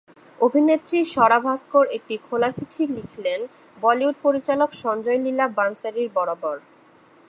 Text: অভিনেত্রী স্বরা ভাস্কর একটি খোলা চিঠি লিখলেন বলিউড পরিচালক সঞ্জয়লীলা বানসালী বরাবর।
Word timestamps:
অভিনেত্রী 0.39 0.99
স্বরা 1.13 1.39
ভাস্কর 1.45 1.85
একটি 1.97 2.15
খোলা 2.25 2.49
চিঠি 2.57 2.83
লিখলেন 2.95 3.39
বলিউড 3.77 4.15
পরিচালক 4.25 4.69
সঞ্জয়লীলা 4.83 5.45
বানসালী 5.57 6.03
বরাবর। 6.15 6.55